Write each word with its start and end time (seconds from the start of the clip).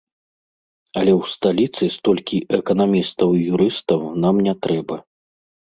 Але 1.01 1.11
ў 1.19 1.33
сталіцы 1.33 1.83
столькі 1.97 2.39
эканамістаў 2.59 3.29
і 3.43 3.47
юрыстаў 3.53 3.99
нам 4.27 4.35
не 4.49 4.59
трэба. 4.67 4.95